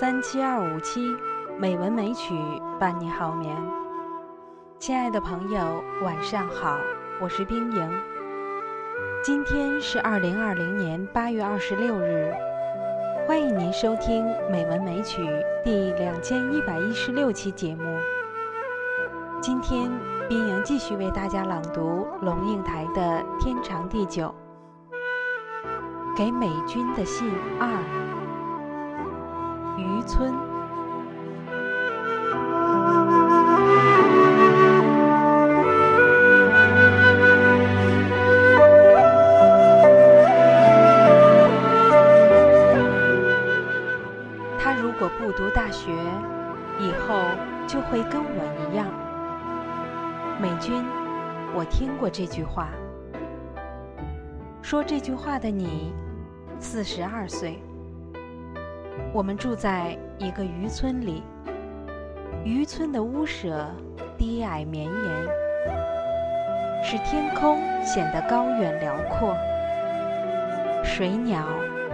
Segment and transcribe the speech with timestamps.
[0.00, 1.16] 三七二五七，
[1.58, 2.32] 美文美曲
[2.78, 3.52] 伴你好眠。
[4.78, 6.78] 亲爱的朋友，晚上好，
[7.20, 8.00] 我是冰莹。
[9.24, 12.32] 今天是二零二零年八月二十六日，
[13.26, 15.20] 欢迎您收听《美文美曲》
[15.64, 17.82] 第两千一百一十六期节目。
[19.42, 19.90] 今天，
[20.28, 23.00] 冰莹继续为大家朗读龙应台的
[23.40, 24.32] 《天长地久》，
[26.16, 27.28] 给美军的信
[27.58, 27.68] 二。
[30.08, 30.32] 村，
[44.58, 45.92] 他如果不读大学，
[46.80, 47.20] 以后
[47.66, 48.86] 就会跟我一样。
[50.40, 50.82] 美军，
[51.54, 52.70] 我听过这句话。
[54.62, 55.92] 说这句话的你，
[56.58, 57.62] 四十二岁。
[59.12, 61.22] 我们住在一个渔村里，
[62.44, 63.66] 渔村的屋舍
[64.16, 64.94] 低矮绵延，
[66.84, 69.36] 使天空显得高远辽阔。
[70.84, 71.46] 水鸟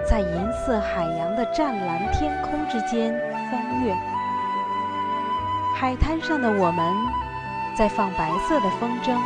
[0.05, 3.13] 在银色海洋的湛蓝天空之间
[3.51, 3.95] 翻越，
[5.77, 6.95] 海滩上的我们
[7.77, 9.17] 在放白色的风筝，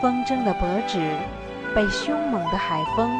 [0.00, 0.98] 风筝的脖子
[1.74, 3.10] 被凶猛的海风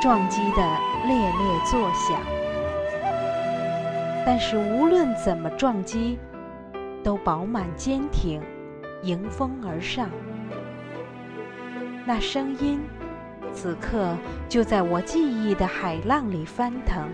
[0.00, 0.62] 撞击得
[1.06, 2.39] 猎猎作响。
[4.24, 6.18] 但是无论怎么撞击，
[7.02, 8.40] 都饱满坚挺，
[9.02, 10.08] 迎风而上。
[12.06, 12.80] 那声音，
[13.52, 14.16] 此刻
[14.48, 17.08] 就在我记忆的海浪里翻腾。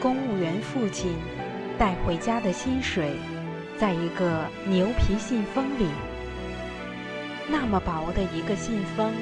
[0.00, 1.16] 公务员父亲
[1.78, 3.12] 带回家的薪水，
[3.78, 5.88] 在一个牛皮信封里。
[7.48, 9.12] 那么薄的一个信封，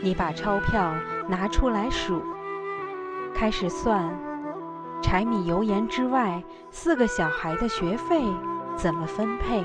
[0.00, 0.94] 你把钞票
[1.28, 2.22] 拿出来数。
[3.38, 4.02] 开始算，
[5.02, 8.24] 柴米油盐之外，四个小孩的学费
[8.76, 9.62] 怎么分配？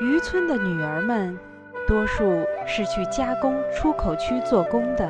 [0.00, 1.38] 渔村的女儿们，
[1.86, 5.08] 多数是去加工出口区做工的，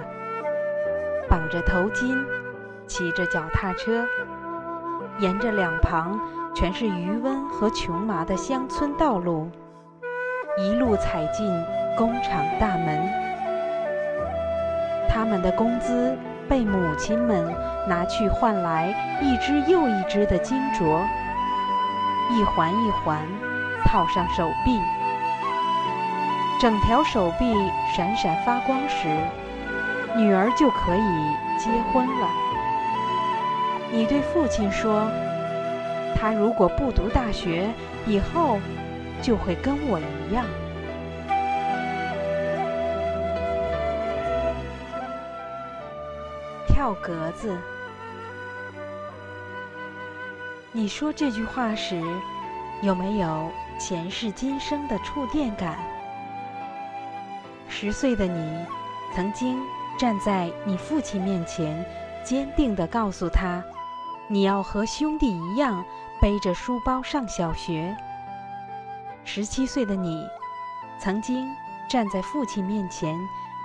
[1.30, 2.22] 绑着头巾，
[2.86, 4.06] 骑着脚踏车，
[5.20, 6.20] 沿着两旁
[6.54, 9.48] 全是渔翁和琼麻的乡村道路，
[10.58, 11.50] 一路踩进
[11.96, 13.08] 工厂大门。
[15.08, 16.14] 他们的工资。
[16.48, 17.54] 被母亲们
[17.88, 21.02] 拿去换来一只又一只的金镯，
[22.30, 23.18] 一环一环
[23.84, 24.78] 套上手臂，
[26.60, 27.54] 整条手臂
[27.96, 29.08] 闪闪发光时，
[30.16, 32.28] 女儿就可以结婚了。
[33.92, 35.08] 你对父亲说
[36.16, 37.68] ：“他如果不读大学，
[38.06, 38.58] 以后
[39.22, 40.44] 就会跟我一样。”
[46.84, 47.56] 跳格子。
[50.70, 52.02] 你说这句话时，
[52.82, 55.78] 有没有前世今生的触电感？
[57.70, 58.66] 十岁的你，
[59.14, 59.58] 曾经
[59.98, 61.82] 站在你父亲面前，
[62.22, 63.64] 坚定地告诉他，
[64.28, 65.82] 你要和兄弟一样
[66.20, 67.96] 背着书包上小学。
[69.24, 70.22] 十七岁的你，
[70.98, 71.48] 曾经
[71.88, 73.18] 站在父亲面前，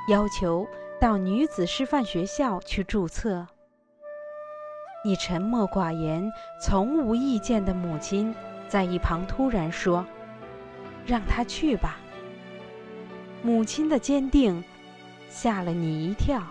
[0.07, 0.65] 要求。
[0.99, 3.47] 到女子师范学校去注册。
[5.05, 6.29] 你沉默寡言、
[6.61, 8.35] 从无意见的母亲，
[8.67, 10.05] 在一旁突然说
[11.07, 11.97] ：“让他去吧。”
[13.41, 14.61] 母亲的坚定
[15.29, 16.43] 吓了你一跳。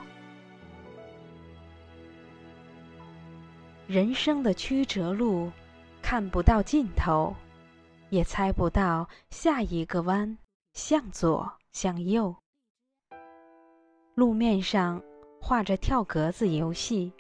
[3.87, 5.53] 人生的曲折路，
[6.01, 7.37] 看不到尽头，
[8.09, 10.39] 也猜不到下一个弯
[10.73, 12.35] 向左向右。
[14.19, 15.01] 路面上
[15.41, 17.13] 画着跳格子游戏，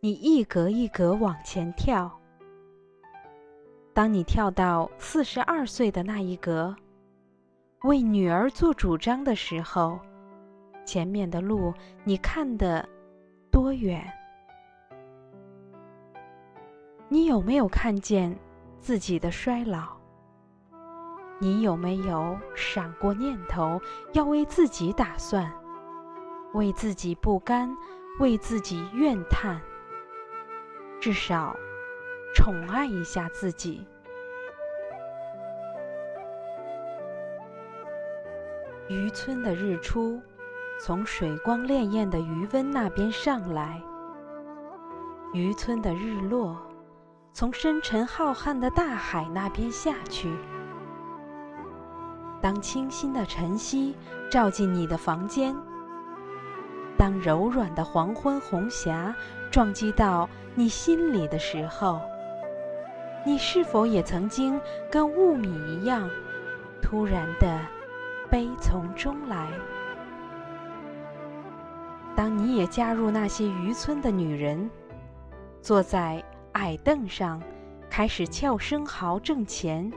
[0.00, 2.20] 你一格一格往前跳。
[3.94, 6.76] 当你跳到四十二岁的那一格，
[7.84, 9.98] 为女儿做主张的时候，
[10.84, 11.72] 前面的路
[12.04, 12.86] 你看得
[13.50, 14.06] 多远？
[17.08, 18.38] 你有没有看见
[18.78, 19.96] 自己的衰老？
[21.38, 23.80] 你有没有闪过念头
[24.12, 25.50] 要为自己打算？
[26.52, 27.76] 为自己不甘，
[28.18, 29.60] 为自己怨叹，
[31.00, 31.54] 至少
[32.34, 33.86] 宠爱一下自己。
[38.88, 40.22] 渔村的日出
[40.80, 43.82] 从水光潋滟的渔温那边上来，
[45.34, 46.56] 渔村的日落
[47.32, 50.32] 从深沉浩瀚的大海那边下去。
[52.40, 53.96] 当清新的晨曦
[54.30, 55.54] 照进你的房间。
[56.98, 59.14] 当柔软的黄昏红霞
[59.50, 62.00] 撞击到你心里的时候，
[63.24, 64.60] 你是否也曾经
[64.90, 66.08] 跟雾米一样，
[66.80, 67.60] 突然的
[68.30, 69.48] 悲从中来？
[72.14, 74.70] 当你也加入那些渔村的女人，
[75.60, 77.42] 坐在矮凳上，
[77.90, 79.92] 开始撬生蚝挣钱，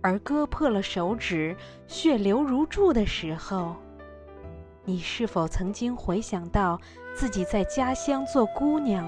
[0.00, 1.54] 而割破了手指，
[1.86, 3.76] 血流如注的时候，
[4.88, 6.80] 你是否曾经回想到
[7.14, 9.06] 自己在家乡做姑娘，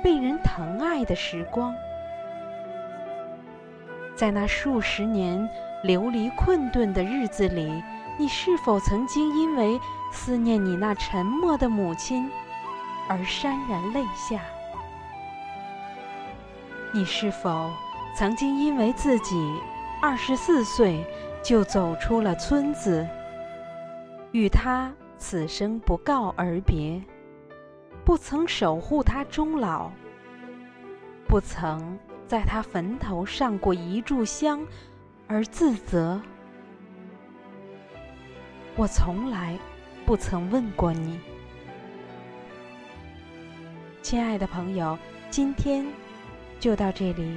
[0.00, 1.74] 被人疼爱的时光？
[4.14, 5.50] 在那数十年
[5.82, 7.82] 流离困顿的日子里，
[8.16, 9.80] 你是否曾经因为
[10.12, 12.30] 思念你那沉默的母亲
[13.08, 14.40] 而潸然泪下？
[16.94, 17.72] 你是否
[18.16, 19.60] 曾经因为自己
[20.00, 21.04] 二十四岁
[21.42, 23.04] 就走出了村子，
[24.30, 24.92] 与他？
[25.18, 27.02] 此生不告而别，
[28.04, 29.90] 不曾守护他终老，
[31.26, 34.64] 不曾在他坟头上过一炷香，
[35.26, 36.20] 而自责。
[38.76, 39.58] 我从来
[40.06, 41.18] 不曾问过你，
[44.00, 44.96] 亲爱的朋友，
[45.30, 45.84] 今天
[46.60, 47.36] 就到这里，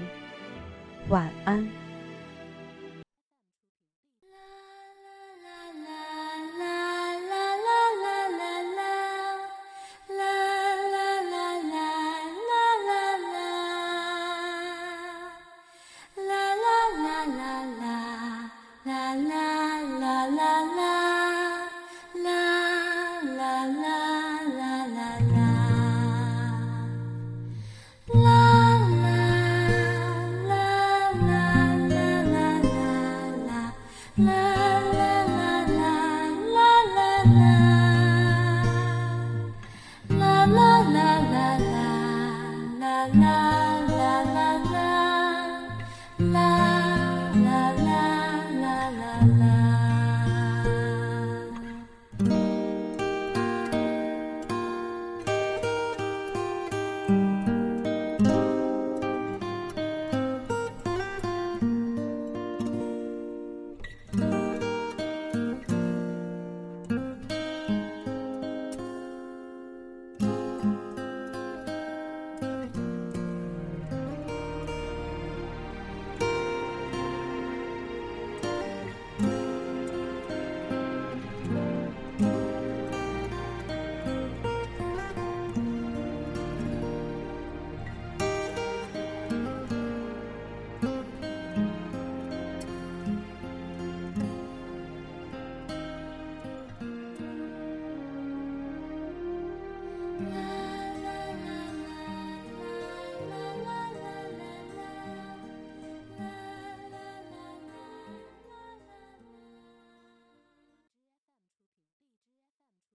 [1.09, 1.80] 晚安。